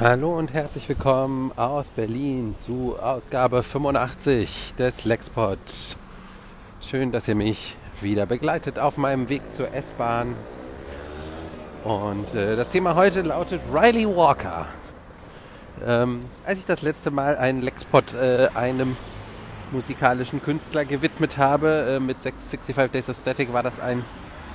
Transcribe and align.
Hallo 0.00 0.38
und 0.38 0.54
herzlich 0.54 0.88
willkommen 0.88 1.52
aus 1.58 1.90
Berlin 1.90 2.56
zu 2.56 2.96
Ausgabe 2.98 3.62
85 3.62 4.72
des 4.78 5.04
Lexpod. 5.04 5.58
Schön, 6.80 7.12
dass 7.12 7.28
ihr 7.28 7.34
mich 7.34 7.76
wieder 8.00 8.24
begleitet 8.24 8.78
auf 8.78 8.96
meinem 8.96 9.28
Weg 9.28 9.52
zur 9.52 9.74
S-Bahn. 9.74 10.34
Und 11.84 12.34
äh, 12.34 12.56
das 12.56 12.70
Thema 12.70 12.94
heute 12.94 13.20
lautet 13.20 13.60
Riley 13.70 14.06
Walker. 14.06 14.64
Ähm, 15.84 16.24
als 16.46 16.60
ich 16.60 16.64
das 16.64 16.80
letzte 16.80 17.10
Mal 17.10 17.36
einen 17.36 17.60
Lexpod 17.60 18.14
äh, 18.14 18.48
einem 18.54 18.96
musikalischen 19.70 20.42
Künstler 20.42 20.86
gewidmet 20.86 21.36
habe, 21.36 21.96
äh, 21.96 22.00
mit 22.00 22.16
65 22.22 22.74
Days 22.90 23.10
of 23.10 23.18
Static 23.18 23.52
war 23.52 23.62
das 23.62 23.80
ein 23.80 24.02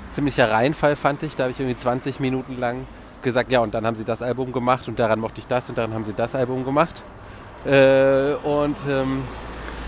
ziemlicher 0.09 0.49
Reinfall, 0.49 0.95
fand 0.95 1.21
ich. 1.21 1.35
Da 1.35 1.43
habe 1.43 1.51
ich 1.51 1.59
irgendwie 1.59 1.77
20 1.77 2.19
Minuten 2.19 2.59
lang 2.59 2.87
gesagt, 3.25 3.51
ja, 3.51 3.59
und 3.59 3.73
dann 3.73 3.85
haben 3.85 3.97
sie 3.97 4.05
das 4.05 4.21
Album 4.21 4.53
gemacht 4.53 4.87
und 4.87 4.97
daran 4.97 5.19
mochte 5.19 5.41
ich 5.41 5.47
das 5.47 5.67
und 5.67 5.77
daran 5.77 5.93
haben 5.93 6.05
sie 6.05 6.13
das 6.13 6.33
Album 6.35 6.63
gemacht. 6.63 7.01
Äh, 7.65 8.35
und 8.35 8.77
ähm, 8.87 9.23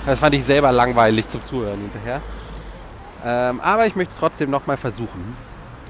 das 0.06 0.20
fand 0.20 0.36
ich 0.36 0.44
selber 0.44 0.74
langweilig 0.74 1.30
zum 1.30 1.42
Zuhören 1.42 1.80
hinterher. 1.80 2.22
Ähm, 3.24 3.62
aber 3.62 3.88
ich 3.88 3.96
möchte 3.96 4.12
es 4.12 4.20
trotzdem 4.20 4.50
nochmal 4.50 4.76
versuchen 4.76 5.38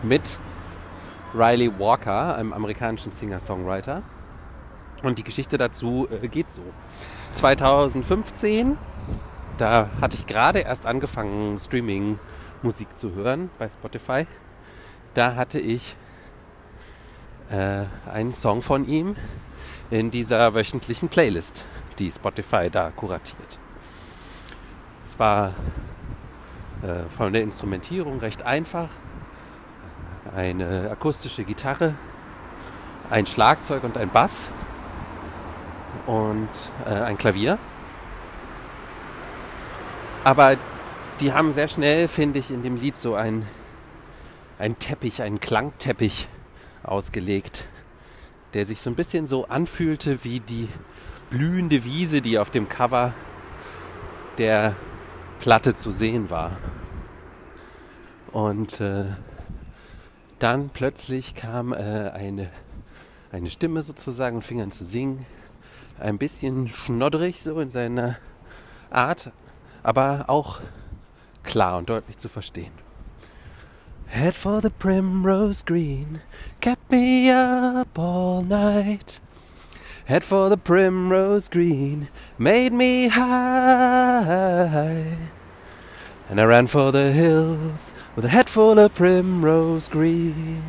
mit 0.03 0.37
Riley 1.33 1.71
Walker, 1.79 2.35
einem 2.35 2.53
amerikanischen 2.53 3.11
Singer-Songwriter. 3.11 4.03
Und 5.03 5.17
die 5.17 5.23
Geschichte 5.23 5.57
dazu 5.57 6.07
äh, 6.21 6.27
geht 6.27 6.51
so. 6.51 6.61
2015, 7.33 8.77
da 9.57 9.89
hatte 10.01 10.17
ich 10.17 10.25
gerade 10.25 10.59
erst 10.59 10.85
angefangen, 10.85 11.59
Streaming-Musik 11.59 12.95
zu 12.95 13.13
hören 13.15 13.49
bei 13.57 13.69
Spotify. 13.69 14.27
Da 15.13 15.35
hatte 15.35 15.59
ich 15.59 15.95
äh, 17.49 17.85
einen 18.11 18.31
Song 18.31 18.61
von 18.61 18.87
ihm 18.87 19.15
in 19.89 20.11
dieser 20.11 20.53
wöchentlichen 20.53 21.09
Playlist, 21.09 21.65
die 21.99 22.11
Spotify 22.11 22.69
da 22.69 22.91
kuratiert. 22.91 23.57
Es 25.07 25.17
war 25.17 25.53
äh, 26.81 27.09
von 27.15 27.33
der 27.33 27.41
Instrumentierung 27.41 28.19
recht 28.19 28.43
einfach. 28.43 28.89
Eine 30.35 30.91
akustische 30.91 31.43
Gitarre, 31.45 31.95
ein 33.09 33.25
Schlagzeug 33.25 33.83
und 33.83 33.97
ein 33.97 34.09
Bass 34.09 34.49
und 36.05 36.49
äh, 36.85 36.89
ein 36.89 37.17
Klavier. 37.17 37.57
Aber 40.23 40.57
die 41.21 41.33
haben 41.33 41.53
sehr 41.53 41.69
schnell, 41.69 42.09
finde 42.09 42.39
ich, 42.39 42.51
in 42.51 42.61
dem 42.61 42.75
Lied 42.75 42.97
so 42.97 43.15
ein, 43.15 43.47
ein 44.59 44.77
Teppich, 44.77 45.21
einen 45.21 45.39
Klangteppich 45.39 46.27
ausgelegt, 46.87 47.67
der 48.53 48.65
sich 48.65 48.81
so 48.81 48.89
ein 48.89 48.95
bisschen 48.95 49.25
so 49.25 49.45
anfühlte 49.47 50.23
wie 50.23 50.39
die 50.39 50.67
blühende 51.29 51.83
Wiese, 51.83 52.21
die 52.21 52.39
auf 52.39 52.49
dem 52.49 52.69
Cover 52.69 53.13
der 54.37 54.75
Platte 55.39 55.75
zu 55.75 55.91
sehen 55.91 56.29
war. 56.29 56.57
Und 58.31 58.81
äh, 58.81 59.05
dann 60.39 60.69
plötzlich 60.69 61.35
kam 61.35 61.73
äh, 61.73 61.75
eine, 61.75 62.49
eine 63.31 63.49
Stimme 63.49 63.81
sozusagen 63.81 64.37
und 64.37 64.43
fing 64.43 64.61
an 64.61 64.71
zu 64.71 64.85
singen. 64.85 65.25
Ein 65.99 66.17
bisschen 66.17 66.69
schnodderig 66.69 67.41
so 67.41 67.59
in 67.59 67.69
seiner 67.69 68.17
Art, 68.89 69.31
aber 69.83 70.25
auch 70.27 70.61
klar 71.43 71.77
und 71.77 71.89
deutlich 71.89 72.17
zu 72.17 72.29
verstehen. 72.29 72.86
Head 74.09 74.35
for 74.35 74.61
the 74.61 74.69
primrose 74.69 75.61
green, 75.61 76.21
kept 76.59 76.89
me 76.89 77.29
up 77.29 77.99
all 77.99 78.41
night. 78.41 79.19
Head 80.05 80.23
for 80.23 80.49
the 80.49 80.57
primrose 80.57 81.49
green, 81.49 82.07
made 82.37 82.71
me 82.71 83.09
high. 83.09 83.57
And 86.29 86.41
I 86.41 86.45
ran 86.45 86.67
for 86.67 86.91
the 86.91 87.11
hills 87.11 87.93
with 88.15 88.25
a 88.25 88.29
head 88.29 88.49
full 88.49 88.79
of 88.79 88.95
primrose 88.95 89.87
green. 89.89 90.63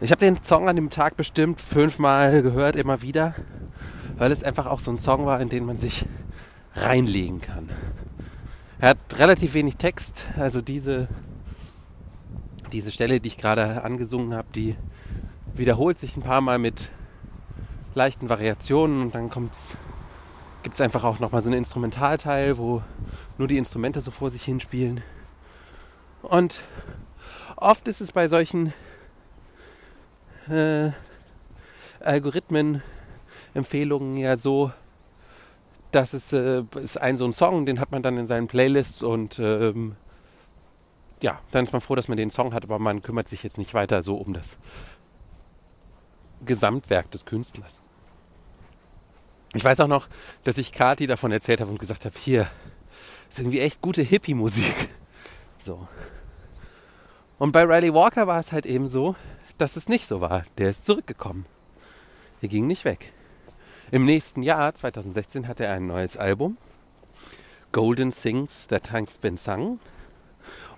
Ich 0.00 0.10
habe 0.10 0.20
den 0.20 0.42
Song 0.42 0.68
an 0.68 0.76
dem 0.76 0.90
Tag 0.90 1.16
bestimmt 1.16 1.60
fünfmal 1.60 2.42
gehört, 2.42 2.74
immer 2.74 3.02
wieder, 3.02 3.34
weil 4.16 4.32
es 4.32 4.42
einfach 4.42 4.66
auch 4.66 4.80
so 4.80 4.90
ein 4.90 4.98
Song 4.98 5.26
war, 5.26 5.40
in 5.40 5.48
den 5.48 5.64
man 5.64 5.76
sich 5.76 6.06
reinlegen 6.74 7.40
kann. 7.40 7.70
Er 8.82 8.90
hat 8.90 8.98
relativ 9.16 9.54
wenig 9.54 9.76
Text, 9.76 10.26
also 10.36 10.60
diese, 10.60 11.06
diese 12.72 12.90
Stelle, 12.90 13.20
die 13.20 13.28
ich 13.28 13.38
gerade 13.38 13.84
angesungen 13.84 14.34
habe, 14.34 14.48
die 14.56 14.74
wiederholt 15.54 16.00
sich 16.00 16.16
ein 16.16 16.24
paar 16.24 16.40
Mal 16.40 16.58
mit 16.58 16.90
leichten 17.94 18.28
Variationen 18.28 19.02
und 19.02 19.14
dann 19.14 19.30
gibt 19.30 19.54
es 20.74 20.80
einfach 20.80 21.04
auch 21.04 21.20
nochmal 21.20 21.42
so 21.42 21.48
einen 21.48 21.58
Instrumentalteil, 21.58 22.58
wo 22.58 22.82
nur 23.38 23.46
die 23.46 23.56
Instrumente 23.56 24.00
so 24.00 24.10
vor 24.10 24.30
sich 24.30 24.42
hinspielen. 24.42 25.00
Und 26.22 26.60
oft 27.54 27.86
ist 27.86 28.00
es 28.00 28.10
bei 28.10 28.26
solchen 28.26 28.72
äh, 30.48 30.90
Algorithmen-Empfehlungen 32.00 34.16
ja 34.16 34.34
so, 34.34 34.72
das 35.92 36.14
ist, 36.14 36.32
äh, 36.32 36.64
ist 36.82 37.00
ein 37.00 37.16
so 37.16 37.24
ein 37.24 37.32
Song, 37.32 37.66
den 37.66 37.78
hat 37.78 37.92
man 37.92 38.02
dann 38.02 38.18
in 38.18 38.26
seinen 38.26 38.48
Playlists 38.48 39.02
und 39.02 39.38
ähm, 39.38 39.96
ja, 41.22 41.40
dann 41.52 41.64
ist 41.64 41.72
man 41.72 41.80
froh, 41.80 41.94
dass 41.94 42.08
man 42.08 42.16
den 42.16 42.30
Song 42.30 42.52
hat, 42.52 42.64
aber 42.64 42.78
man 42.78 43.02
kümmert 43.02 43.28
sich 43.28 43.42
jetzt 43.42 43.58
nicht 43.58 43.74
weiter 43.74 44.02
so 44.02 44.16
um 44.16 44.32
das 44.32 44.58
Gesamtwerk 46.44 47.10
des 47.12 47.24
Künstlers. 47.24 47.80
Ich 49.54 49.62
weiß 49.62 49.80
auch 49.80 49.88
noch, 49.88 50.08
dass 50.44 50.58
ich 50.58 50.72
Kati 50.72 51.06
davon 51.06 51.30
erzählt 51.30 51.60
habe 51.60 51.70
und 51.70 51.78
gesagt 51.78 52.06
habe, 52.06 52.18
hier 52.18 52.50
ist 53.30 53.38
irgendwie 53.38 53.60
echt 53.60 53.80
gute 53.82 54.02
Hippie-Musik. 54.02 54.88
So. 55.58 55.86
Und 57.38 57.52
bei 57.52 57.62
Riley 57.62 57.94
Walker 57.94 58.26
war 58.26 58.40
es 58.40 58.50
halt 58.50 58.66
eben 58.66 58.88
so, 58.88 59.14
dass 59.58 59.76
es 59.76 59.88
nicht 59.88 60.08
so 60.08 60.20
war. 60.20 60.44
Der 60.58 60.70
ist 60.70 60.84
zurückgekommen. 60.84 61.46
Er 62.40 62.48
ging 62.48 62.66
nicht 62.66 62.84
weg. 62.84 63.12
Im 63.92 64.06
nächsten 64.06 64.42
Jahr, 64.42 64.74
2016, 64.74 65.46
hatte 65.48 65.66
er 65.66 65.74
ein 65.74 65.86
neues 65.86 66.16
Album. 66.16 66.56
Golden 67.72 68.10
Things 68.10 68.66
That 68.68 68.90
Have 68.90 69.08
Been 69.20 69.36
Sung. 69.36 69.80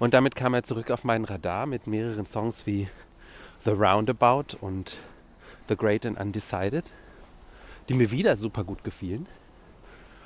Und 0.01 0.15
damit 0.15 0.35
kam 0.35 0.53
er 0.53 0.65
zurück 0.65 0.91
auf 0.91 1.05
meinen 1.05 1.25
Radar 1.25 1.67
mit 1.67 1.87
mehreren 1.87 2.27
Songs 2.27 2.67
wie 2.67 2.89
The 3.61 3.71
Roundabout 3.71 4.57
und 4.61 4.97
The 5.69 5.77
Great 5.77 6.05
and 6.05 6.19
Undecided, 6.19 6.91
die 7.89 7.95
mir 7.95 8.11
wieder 8.11 8.35
super 8.35 8.65
gut 8.65 8.83
gefielen. 8.83 9.29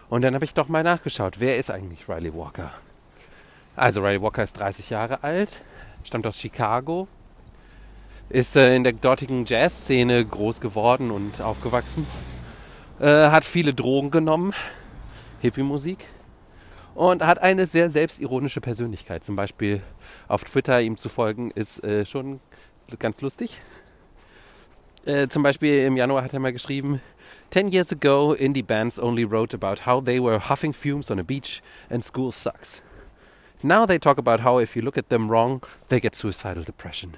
Und 0.08 0.22
dann 0.22 0.34
habe 0.34 0.46
ich 0.46 0.54
doch 0.54 0.68
mal 0.68 0.82
nachgeschaut, 0.82 1.40
wer 1.40 1.58
ist 1.58 1.70
eigentlich 1.70 2.08
Riley 2.08 2.34
Walker? 2.34 2.72
Also 3.76 4.00
Riley 4.00 4.22
Walker 4.22 4.42
ist 4.42 4.58
30 4.58 4.88
Jahre 4.88 5.22
alt, 5.22 5.60
stammt 6.04 6.26
aus 6.26 6.40
Chicago, 6.40 7.06
ist 8.30 8.56
äh, 8.56 8.74
in 8.74 8.84
der 8.84 8.94
dortigen 8.94 9.44
Jazzszene 9.44 10.24
groß 10.24 10.62
geworden 10.62 11.10
und 11.10 11.42
aufgewachsen 11.42 12.06
äh, 13.00 13.30
hat 13.30 13.44
viele 13.44 13.74
Drogen 13.74 14.10
genommen, 14.10 14.54
Hippie-Musik 15.40 16.06
und 16.94 17.24
hat 17.24 17.40
eine 17.40 17.66
sehr 17.66 17.90
selbstironische 17.90 18.60
Persönlichkeit. 18.60 19.24
Zum 19.24 19.36
Beispiel 19.36 19.82
auf 20.26 20.44
Twitter 20.44 20.80
ihm 20.80 20.96
zu 20.96 21.08
folgen 21.08 21.50
ist 21.52 21.82
äh, 21.84 22.04
schon 22.04 22.40
ganz 22.98 23.20
lustig. 23.20 23.58
Äh, 25.04 25.28
zum 25.28 25.42
Beispiel 25.42 25.84
im 25.84 25.96
Januar 25.96 26.24
hat 26.24 26.34
er 26.34 26.40
mal 26.40 26.52
geschrieben, 26.52 27.00
Ten 27.50 27.68
years 27.68 27.92
ago, 27.92 28.34
indie 28.34 28.62
bands 28.62 28.98
only 28.98 29.24
wrote 29.24 29.54
about 29.54 29.86
how 29.86 30.04
they 30.04 30.20
were 30.20 30.38
huffing 30.50 30.74
fumes 30.74 31.10
on 31.10 31.18
a 31.18 31.22
beach 31.22 31.62
and 31.88 32.04
school 32.04 32.30
sucks. 32.30 32.82
Now 33.62 33.86
they 33.86 33.98
talk 33.98 34.18
about 34.18 34.44
how 34.44 34.60
if 34.60 34.76
you 34.76 34.82
look 34.82 34.98
at 34.98 35.08
them 35.08 35.30
wrong, 35.30 35.64
they 35.88 35.98
get 35.98 36.14
suicidal 36.14 36.62
depression. 36.62 37.14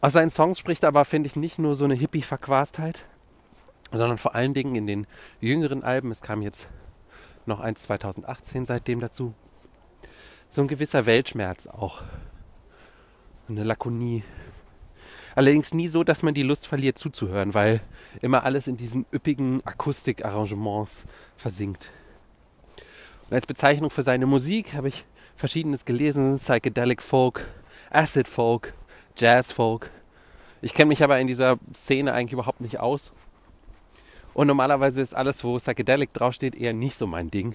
Aus 0.00 0.14
seinen 0.14 0.30
Songs 0.30 0.58
spricht 0.58 0.84
aber, 0.84 1.04
finde 1.04 1.26
ich, 1.26 1.36
nicht 1.36 1.58
nur 1.58 1.74
so 1.74 1.84
eine 1.84 1.94
Hippie-Verquastheit, 1.94 3.04
sondern 3.92 4.18
vor 4.18 4.34
allen 4.34 4.54
Dingen 4.54 4.74
in 4.74 4.86
den 4.86 5.06
jüngeren 5.40 5.82
Alben, 5.82 6.10
es 6.10 6.20
kam 6.20 6.42
jetzt 6.42 6.68
noch 7.46 7.60
eins 7.60 7.82
2018 7.82 8.66
seitdem 8.66 9.00
dazu, 9.00 9.34
so 10.50 10.62
ein 10.62 10.68
gewisser 10.68 11.06
Weltschmerz 11.06 11.66
auch. 11.66 12.02
Eine 13.48 13.64
Lakonie. 13.64 14.24
Allerdings 15.34 15.74
nie 15.74 15.86
so, 15.86 16.02
dass 16.02 16.22
man 16.22 16.34
die 16.34 16.42
Lust 16.42 16.66
verliert 16.66 16.98
zuzuhören, 16.98 17.54
weil 17.54 17.80
immer 18.22 18.44
alles 18.44 18.66
in 18.66 18.76
diesen 18.76 19.06
üppigen 19.12 19.64
Akustikarrangements 19.66 21.04
versinkt. 21.36 21.90
Und 23.28 23.34
als 23.34 23.46
Bezeichnung 23.46 23.90
für 23.90 24.02
seine 24.02 24.26
Musik 24.26 24.74
habe 24.74 24.88
ich 24.88 25.04
verschiedenes 25.36 25.84
gelesen: 25.84 26.38
Psychedelic 26.38 27.02
Folk, 27.02 27.46
Acid 27.90 28.28
Folk, 28.28 28.72
Jazz 29.16 29.52
Folk. 29.52 29.90
Ich 30.62 30.72
kenne 30.74 30.88
mich 30.88 31.04
aber 31.04 31.20
in 31.20 31.26
dieser 31.26 31.58
Szene 31.74 32.14
eigentlich 32.14 32.32
überhaupt 32.32 32.62
nicht 32.62 32.80
aus 32.80 33.12
und 34.36 34.48
normalerweise 34.48 35.00
ist 35.00 35.14
alles, 35.14 35.42
wo 35.44 35.56
Psychedelic 35.56 36.12
draufsteht, 36.12 36.54
eher 36.54 36.74
nicht 36.74 36.94
so 36.94 37.06
mein 37.06 37.30
Ding. 37.30 37.54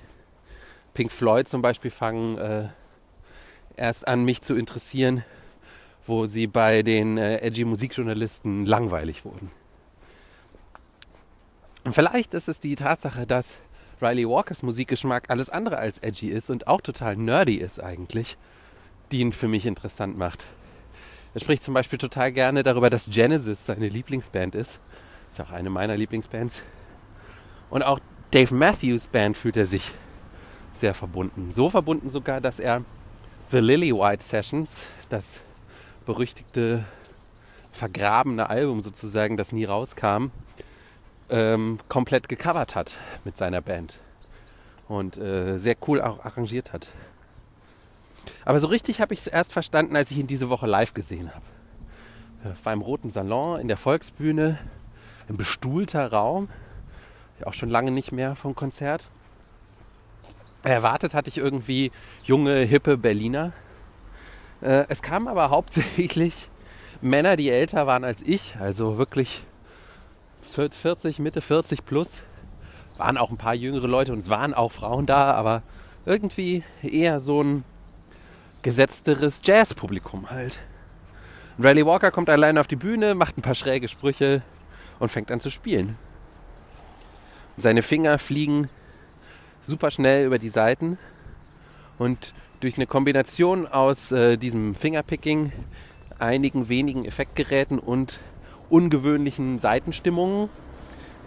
Pink 0.95 1.12
Floyd 1.12 1.48
zum 1.48 1.62
Beispiel 1.62 1.92
fangen 1.92 2.39
äh, 2.39 2.69
erst 3.78 4.07
an, 4.07 4.25
mich 4.25 4.42
zu 4.42 4.56
interessieren, 4.56 5.24
wo 6.07 6.25
sie 6.25 6.48
bei 6.48 6.81
den 6.81 7.19
äh, 7.19 7.38
edgy 7.38 7.66
Musikjournalisten 7.66 8.66
langweilig 8.66 9.25
wurden. 9.25 9.51
Und 11.83 11.94
vielleicht 11.94 12.33
ist 12.33 12.48
es 12.48 12.60
die 12.60 12.74
Tatsache, 12.74 13.28
dass 13.28 13.60
Riley 14.01 14.28
Walkers 14.28 14.63
Musikgeschmack 14.63 15.30
alles 15.30 15.51
andere 15.51 15.78
als 15.78 16.00
edgy 16.00 16.30
ist 16.30 16.50
und 16.50 16.66
auch 16.66 16.81
total 16.81 17.16
nerdy 17.16 17.57
ist 17.57 17.80
eigentlich, 17.80 18.39
die 19.12 19.19
ihn 19.19 19.33
für 19.33 19.48
mich 19.48 19.68
interessant 19.68 20.18
macht. 20.18 20.48
Er 21.36 21.42
spricht 21.42 21.62
zum 21.62 21.75
Beispiel 21.75 22.00
total 22.00 22.31
gerne 22.31 22.63
darüber, 22.63 22.89
dass 22.89 23.07
Genesis 23.07 23.68
seine 23.68 23.88
Lieblingsband 23.88 24.56
ist. 24.56 24.80
Ist 25.31 25.39
auch 25.39 25.51
eine 25.51 25.69
meiner 25.69 25.95
Lieblingsbands. 25.95 26.62
Und 27.69 27.83
auch 27.83 28.00
Dave 28.31 28.54
Matthews 28.54 29.07
Band 29.07 29.38
fühlt 29.38 29.56
er 29.56 29.66
sich 29.66 29.92
sehr 30.74 30.94
verbunden. 30.94 31.54
So 31.54 31.69
verbunden 31.69 32.10
sogar, 32.10 32.42
dass 32.42 32.60
er 32.60 32.83
The 33.50 33.60
Lily 33.60 33.94
White 33.94 34.22
Sessions, 34.22 34.88
das 35.07 35.39
berüchtigte 36.06 36.83
vergrabene 37.72 38.50
Album 38.50 38.81
sozusagen, 38.81 39.38
das 39.38 39.54
nie 39.54 39.63
rauskam, 39.63 40.31
ähm, 41.30 41.80
komplett 41.88 42.28
gecovert 42.28 42.75
hat 42.75 42.98
mit 43.24 43.38
seiner 43.38 43.62
Band. 43.62 44.00
Und 44.89 45.16
äh, 45.16 45.57
sehr 45.57 45.78
cool 45.88 46.01
auch 46.01 46.25
arrangiert 46.25 46.74
hat. 46.74 46.89
Aber 48.44 48.60
so 48.60 48.68
richtig 48.68 49.00
habe 49.00 49.13
ich 49.13 49.22
es 49.22 49.28
erst 49.28 49.54
verstanden, 49.54 49.95
als 49.95 50.12
ich 50.12 50.18
ihn 50.18 50.28
diese 50.28 50.50
Woche 50.50 50.68
live 50.68 50.94
gesehen 50.94 51.33
habe. 51.33 51.45
Äh, 52.44 52.66
war 52.66 52.74
im 52.74 52.81
Roten 52.81 53.10
Salon 53.10 53.62
in 53.62 53.69
der 53.69 53.78
Volksbühne, 53.78 54.60
ein 55.29 55.38
bestuhlter 55.38 56.12
Raum. 56.12 56.50
Auch 57.45 57.53
schon 57.53 57.69
lange 57.69 57.91
nicht 57.91 58.12
mehr 58.12 58.35
vom 58.35 58.56
Konzert. 58.56 59.07
Erwartet 60.63 61.15
hatte 61.15 61.29
ich 61.29 61.38
irgendwie 61.38 61.91
junge, 62.23 62.59
hippe 62.59 62.97
Berliner. 62.97 63.51
Äh, 64.62 64.85
es 64.89 65.01
kamen 65.01 65.27
aber 65.27 65.50
hauptsächlich 65.50 66.50
Männer, 67.01 67.35
die 67.35 67.50
älter 67.50 67.88
waren 67.88 68.03
als 68.03 68.21
ich, 68.21 68.56
also 68.59 69.00
wirklich 69.00 69.44
40, 70.51 71.18
Mitte 71.18 71.41
40 71.41 71.85
plus. 71.85 72.21
Waren 72.97 73.18
auch 73.18 73.31
ein 73.31 73.38
paar 73.38 73.56
jüngere 73.56 73.88
Leute 73.88 74.13
und 74.13 74.19
es 74.19 74.29
waren 74.29 74.53
auch 74.53 74.71
Frauen 74.71 75.07
da, 75.07 75.33
aber 75.33 75.63
irgendwie 76.06 76.63
eher 76.83 77.19
so 77.19 77.41
ein 77.41 77.63
gesetzteres 78.62 79.41
Jazzpublikum 79.44 80.29
halt. 80.29 80.59
Riley 81.57 81.85
Walker 81.85 82.12
kommt 82.12 82.29
allein 82.29 82.57
auf 82.57 82.68
die 82.68 82.75
Bühne, 82.75 83.15
macht 83.15 83.38
ein 83.38 83.41
paar 83.41 83.56
schräge 83.56 83.88
Sprüche 83.88 84.44
und 85.01 85.12
fängt 85.12 85.31
an 85.31 85.39
zu 85.39 85.50
spielen. 85.50 85.98
Seine 87.57 87.81
Finger 87.81 88.19
fliegen 88.19 88.69
super 89.62 89.89
schnell 89.89 90.27
über 90.27 90.38
die 90.38 90.50
Seiten 90.50 91.00
und 91.98 92.33
durch 92.59 92.77
eine 92.77 92.86
Kombination 92.86 93.68
aus 93.68 94.12
äh, 94.12 94.38
diesem 94.38 94.75
Fingerpicking, 94.75 95.51
einigen 96.19 96.69
wenigen 96.69 97.03
Effektgeräten 97.03 97.80
und 97.80 98.19
ungewöhnlichen 98.69 99.57
Seitenstimmungen 99.57 100.50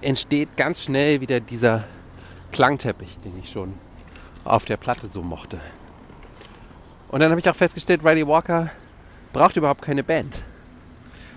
entsteht 0.00 0.56
ganz 0.56 0.82
schnell 0.82 1.20
wieder 1.20 1.40
dieser 1.40 1.82
Klangteppich, 2.52 3.18
den 3.24 3.36
ich 3.40 3.50
schon 3.50 3.74
auf 4.44 4.64
der 4.64 4.76
Platte 4.76 5.08
so 5.08 5.20
mochte. 5.20 5.58
Und 7.08 7.20
dann 7.20 7.30
habe 7.30 7.40
ich 7.40 7.50
auch 7.50 7.56
festgestellt, 7.56 8.04
Riley 8.04 8.26
Walker 8.26 8.70
braucht 9.32 9.56
überhaupt 9.56 9.82
keine 9.82 10.04
Band. 10.04 10.44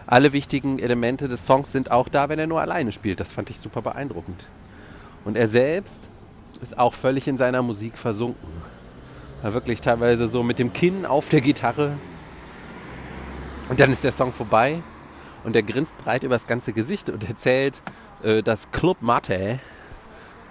Alle 0.08 0.32
wichtigen 0.32 0.80
Elemente 0.80 1.28
des 1.28 1.46
Songs 1.46 1.74
sind 1.74 1.92
auch 1.92 2.08
da, 2.08 2.30
wenn 2.30 2.40
er 2.40 2.48
nur 2.48 2.62
alleine 2.62 2.94
spielt. 2.94 3.20
Das 3.20 3.30
fand 3.30 3.50
ich 3.50 3.60
super 3.60 3.82
beeindruckend. 3.82 4.42
Und 5.26 5.36
er 5.36 5.50
selbst 5.50 6.00
ist 6.62 6.80
auch 6.80 6.94
völlig 6.94 7.28
in 7.28 7.36
seiner 7.36 7.62
Musik 7.62 7.98
versunken. 7.98 8.48
War 9.42 9.54
wirklich 9.54 9.82
teilweise 9.82 10.30
so 10.30 10.44
mit 10.44 10.60
dem 10.60 10.72
Kinn 10.72 11.06
auf 11.06 11.28
der 11.28 11.42
Gitarre. 11.42 11.98
Und 13.68 13.82
dann 13.82 13.92
ist 13.92 14.06
der 14.06 14.14
Song 14.14 14.32
vorbei 14.32 14.82
und 15.44 15.58
er 15.58 15.64
grinst 15.64 15.98
breit 15.98 16.24
über 16.24 16.36
das 16.36 16.48
ganze 16.48 16.72
Gesicht 16.72 17.10
und 17.10 17.28
erzählt, 17.28 17.82
äh, 18.24 18.42
dass 18.42 18.72
Club 18.72 19.02
Mate 19.02 19.60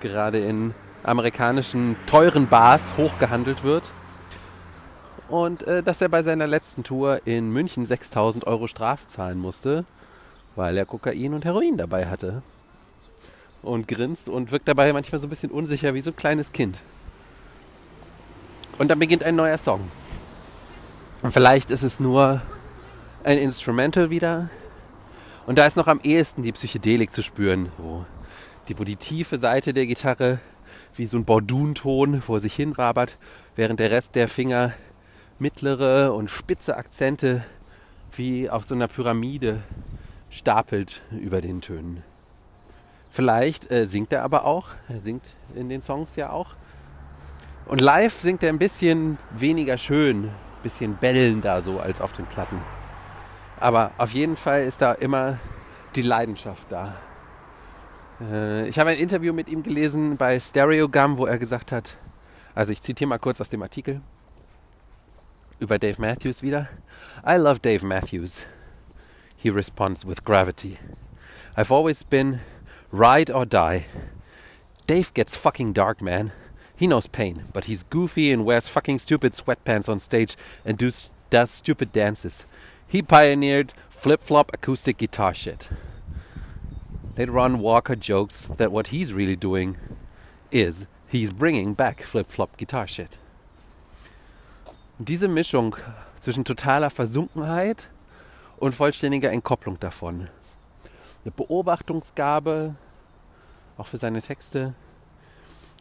gerade 0.00 0.38
in 0.38 0.75
amerikanischen 1.03 1.97
teuren 2.06 2.47
Bars 2.47 2.93
hochgehandelt 2.99 3.64
wird 3.64 3.91
und 5.28 5.62
äh, 5.64 5.82
dass 5.82 6.00
er 6.00 6.08
bei 6.08 6.23
seiner 6.23 6.46
letzten 6.46 6.84
Tour 6.84 7.20
in 7.25 7.50
München 7.50 7.84
6000 7.84 8.46
Euro 8.46 8.67
Strafe 8.67 9.06
zahlen 9.06 9.38
musste, 9.38 9.84
weil 10.55 10.76
er 10.76 10.87
Kokain 10.87 11.34
und 11.34 11.44
Heroin 11.44 11.76
dabei 11.76 12.06
hatte. 12.06 12.43
Und 13.62 13.88
grinst 13.88 14.28
und 14.28 14.52
wirkt 14.52 14.69
dabei 14.69 14.93
manchmal 14.93 15.20
so 15.20 15.26
ein 15.26 15.31
bisschen 15.31 15.50
unsicher 15.50 15.94
wie 15.94 16.00
so 16.00 16.11
ein 16.11 16.17
kleines 16.17 16.52
Kind. 16.52 16.82
Und 18.78 18.88
dann 18.88 18.99
beginnt 18.99 19.25
ein 19.25 19.34
neuer 19.34 19.58
Song. 19.58 19.90
Und 21.23 21.32
vielleicht 21.32 21.70
ist 21.70 21.82
es 21.82 21.99
nur 21.99 22.43
ein 23.25 23.38
Instrumental 23.38 24.11
wieder. 24.11 24.50
Und 25.46 25.58
da 25.58 25.67
ist 25.67 25.76
noch 25.76 25.88
am 25.88 26.00
ehesten 26.02 26.43
die 26.43 26.52
Psychedelik 26.52 27.12
zu 27.12 27.22
spüren, 27.22 27.72
wo 27.79 28.05
die, 28.69 28.79
wo 28.79 28.84
die 28.84 28.96
tiefe 28.96 29.38
Seite 29.38 29.72
der 29.72 29.87
Gitarre 29.87 30.38
wie 30.94 31.06
so 31.06 31.17
ein 31.17 31.25
Bordunton 31.25 32.22
vor 32.22 32.40
sich 32.40 32.55
hin 32.55 32.76
wabert, 32.76 33.17
während 33.55 33.81
der 33.81 33.90
Rest 33.90 34.14
der 34.14 34.29
Finger 34.29 34.72
mittlere 35.38 36.12
und 36.15 36.31
spitze 36.31 36.77
Akzente 36.77 37.44
wie 38.12 38.49
auf 38.49 38.65
so 38.65 38.75
einer 38.75 38.88
Pyramide 38.88 39.62
stapelt 40.31 41.03
über 41.11 41.41
den 41.41 41.61
Tönen. 41.61 42.03
Vielleicht 43.11 43.71
äh, 43.71 43.87
singt 43.87 44.12
er 44.12 44.23
aber 44.23 44.44
auch, 44.44 44.69
er 44.88 45.00
singt 45.00 45.31
in 45.55 45.69
den 45.69 45.81
Songs 45.81 46.17
ja 46.17 46.31
auch. 46.31 46.55
Und 47.67 47.81
live 47.81 48.15
singt 48.15 48.43
er 48.43 48.50
ein 48.50 48.59
bisschen 48.59 49.19
weniger 49.37 49.79
schön, 49.79 50.25
ein 50.25 50.62
bisschen 50.62 50.97
bellender 50.97 51.62
so 51.62 51.81
als 51.81 52.00
auf 52.00 52.12
den 52.12 52.27
Platten. 52.27 52.61
Aber 53.59 53.91
auf 53.99 54.12
jeden 54.12 54.37
Fall 54.37 54.62
ist 54.65 54.82
da 54.82 54.93
immer 54.93 55.39
die 55.94 56.03
Leidenschaft 56.03 56.71
da. 56.71 56.94
Äh, 58.21 58.69
ich 58.69 58.79
habe 58.79 58.91
ein 58.91 58.99
Interview 58.99 59.32
mit 59.32 59.49
ihm 59.49 59.62
gelesen 59.62 60.17
bei 60.17 60.39
Stereogum, 60.39 61.19
wo 61.19 61.27
er 61.27 61.39
gesagt 61.39 61.73
hat, 61.73 61.97
also 62.55 62.73
ich 62.73 62.82
zitiere 62.82 63.09
mal 63.09 63.19
kurz 63.19 63.41
aus 63.41 63.49
dem 63.49 63.62
Artikel 63.62 64.00
über 65.61 65.79
Dave 65.79 65.99
Matthews 65.99 66.43
wieder. 66.43 66.69
I 67.25 67.37
love 67.37 67.62
Dave 67.62 67.82
Matthews. 67.82 68.47
He 69.37 69.50
responds 69.50 70.05
with 70.05 70.25
gravity. 70.25 70.79
I've 71.56 71.73
always 71.73 72.03
been 72.03 72.41
ride 72.91 73.31
or 73.31 73.44
die. 73.44 73.87
Dave 74.87 75.12
gets 75.14 75.37
fucking 75.37 75.73
dark, 75.73 76.00
man. 76.00 76.32
He 76.76 76.87
knows 76.87 77.06
pain, 77.06 77.44
but 77.53 77.64
he's 77.64 77.82
goofy 77.82 78.31
and 78.31 78.44
wears 78.44 78.69
fucking 78.69 78.99
stupid 78.99 79.32
sweatpants 79.32 79.88
on 79.88 79.99
stage 79.99 80.37
and 80.64 80.76
does, 80.76 81.11
does 81.31 81.50
stupid 81.50 81.91
dances. 81.91 82.47
He 82.87 83.03
pioneered 83.03 83.73
flip 83.88 84.20
flop 84.20 84.53
acoustic 84.53 84.98
guitar 84.98 85.32
shit. 85.32 85.69
Later 87.17 87.39
on, 87.39 87.60
Walker 87.60 87.96
jokes 87.96 88.46
that 88.58 88.70
what 88.70 88.89
he's 88.89 89.15
really 89.15 89.36
doing 89.36 89.79
is 90.53 90.86
he's 91.08 91.32
bringing 91.32 91.72
back 91.72 92.03
flip 92.03 92.27
flop 92.27 92.56
guitar 92.58 92.86
shit. 92.86 93.17
Diese 94.98 95.29
Mischung 95.29 95.76
zwischen 96.20 96.46
totaler 96.46 96.88
Versunkenheit 96.88 97.91
und 98.56 98.74
vollständiger 98.74 99.31
Entkopplung 99.31 99.79
davon. 99.79 100.29
Eine 101.22 101.32
Beobachtungsgabe, 101.32 102.74
auch 103.76 103.88
für 103.88 103.98
seine 103.98 104.22
Texte, 104.22 104.72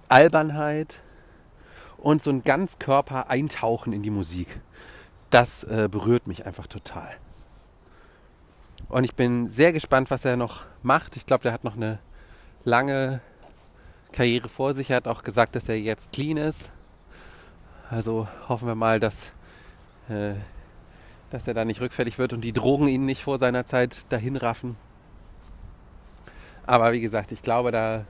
Albernheit 0.10 1.01
und 1.98 2.22
so 2.22 2.29
ein 2.29 2.43
ganz 2.43 2.77
Körper 2.77 3.29
eintauchen 3.29 3.93
in 3.93 4.03
die 4.03 4.10
Musik. 4.10 4.60
Das 5.29 5.63
äh, 5.63 5.88
berührt 5.89 6.27
mich 6.27 6.45
einfach 6.45 6.67
total. 6.67 7.15
Und 8.89 9.05
ich 9.05 9.15
bin 9.15 9.48
sehr 9.48 9.72
gespannt, 9.72 10.12
was 10.12 10.25
er 10.25 10.36
noch 10.36 10.65
macht. 10.84 11.15
Ich 11.15 11.25
glaube, 11.25 11.43
der 11.43 11.53
hat 11.53 11.63
noch 11.63 11.77
eine 11.77 12.00
lange 12.65 13.22
Karriere 14.12 14.50
vor 14.50 14.74
sich. 14.74 14.89
Er 14.89 14.98
hat 14.98 15.07
auch 15.07 15.24
gesagt, 15.24 15.55
dass 15.55 15.69
er 15.69 15.79
jetzt 15.79 16.12
clean 16.12 16.36
ist. 16.36 16.69
Also 17.89 18.27
hoffen 18.50 18.68
wir 18.68 18.75
mal, 18.75 19.00
dass, 19.00 19.32
äh, 20.10 20.34
dass 21.30 21.48
er 21.48 21.54
da 21.54 21.65
nicht 21.65 21.82
rückfällig 21.82 22.18
wird 22.18 22.34
und 22.34 22.42
die 22.42 22.54
Drogen 22.54 22.88
ihn 22.88 23.06
nicht 23.06 23.24
vor 23.24 23.38
seiner 23.38 23.65
Zeit 23.65 24.12
dahin 24.12 24.36
raffen. 24.38 24.75
Aber 26.65 26.94
wie 26.94 27.01
gesagt, 27.01 27.32
ich 27.32 27.44
glaube, 27.44 27.72
da 27.72 28.06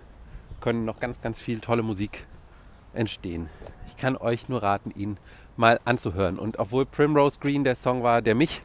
können 0.62 0.86
noch 0.86 1.00
ganz, 1.00 1.22
ganz 1.22 1.40
viel 1.40 1.60
tolle 1.60 1.84
Musik 1.84 2.26
entstehen. 2.94 3.50
Ich 3.88 3.98
kann 3.98 4.16
euch 4.16 4.48
nur 4.48 4.64
raten, 4.64 4.92
ihn 4.92 5.18
mal 5.58 5.80
anzuhören. 5.84 6.40
Und 6.40 6.58
obwohl 6.58 6.86
Primrose 6.86 7.40
Green 7.40 7.66
der 7.66 7.76
Song 7.76 8.02
war, 8.02 8.22
der 8.22 8.36
mich 8.36 8.64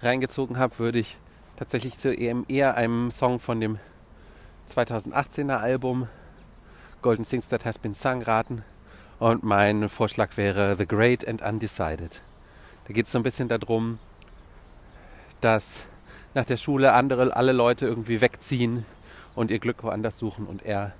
reingezogen 0.00 0.58
hat, 0.58 0.78
würde 0.78 0.98
ich 0.98 1.18
tatsächlich 1.56 1.98
zu 1.98 2.14
EM 2.14 2.44
eher 2.48 2.74
einem 2.76 3.10
Song 3.10 3.40
von 3.40 3.60
dem 3.60 3.78
2018er 4.68 5.56
Album 5.56 6.08
Golden 7.00 7.24
Things 7.24 7.48
That 7.48 7.64
Has 7.64 7.78
Been 7.78 7.94
Sung 7.94 8.22
raten. 8.22 8.62
Und 9.22 9.44
mein 9.44 9.88
Vorschlag 9.88 10.36
wäre 10.36 10.74
The 10.74 10.84
Great 10.84 11.28
and 11.28 11.42
Undecided. 11.42 12.22
Da 12.88 12.92
geht 12.92 13.06
es 13.06 13.12
so 13.12 13.20
ein 13.20 13.22
bisschen 13.22 13.46
darum, 13.46 14.00
dass 15.40 15.86
nach 16.34 16.44
der 16.44 16.56
Schule 16.56 16.92
andere, 16.92 17.36
alle 17.36 17.52
Leute 17.52 17.86
irgendwie 17.86 18.20
wegziehen 18.20 18.84
und 19.36 19.52
ihr 19.52 19.60
Glück 19.60 19.84
woanders 19.84 20.18
suchen 20.18 20.44
und 20.44 20.64
er 20.64 20.92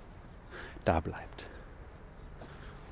da 0.84 1.00
bleibt. 1.00 1.48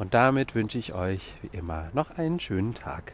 Und 0.01 0.15
damit 0.15 0.57
wünsche 0.57 0.79
ich 0.79 0.95
euch 0.95 1.35
wie 1.43 1.57
immer 1.57 1.91
noch 1.93 2.11
einen 2.19 2.41
schönen 2.41 2.75
Tag. 2.75 3.13